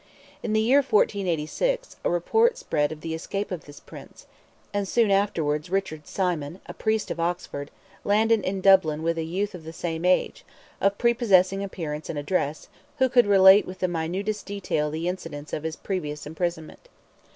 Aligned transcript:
In 0.41 0.53
the 0.53 0.59
year 0.61 0.79
1486, 0.79 1.97
a 2.03 2.09
report 2.09 2.57
spread 2.57 2.91
of 2.91 3.01
the 3.01 3.13
escape 3.13 3.51
of 3.51 3.65
this 3.65 3.79
Prince, 3.79 4.25
and 4.73 4.87
soon 4.87 5.11
afterwards 5.11 5.69
Richard 5.69 6.05
Symon, 6.07 6.59
a 6.65 6.73
Priest 6.73 7.11
of 7.11 7.19
Oxford, 7.19 7.69
landed 8.03 8.41
in 8.43 8.61
Dublin 8.61 9.03
with 9.03 9.19
a 9.19 9.23
youth 9.23 9.53
of 9.53 9.63
the 9.63 9.71
same 9.71 10.03
age, 10.03 10.43
of 10.81 10.97
prepossessing 10.97 11.63
appearance 11.63 12.09
and 12.09 12.17
address, 12.17 12.67
who 12.97 13.09
could 13.09 13.27
relate 13.27 13.67
with 13.67 13.77
the 13.77 13.87
minutest 13.87 14.47
detail 14.47 14.89
the 14.89 15.07
incidents 15.07 15.53
of 15.53 15.61
his 15.61 15.75
previous 15.75 16.25
imprisonment. 16.25 16.89